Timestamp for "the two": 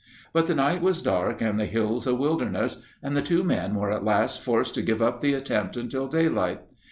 3.15-3.43